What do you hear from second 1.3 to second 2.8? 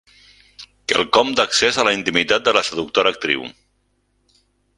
d'accés a la intimitat de la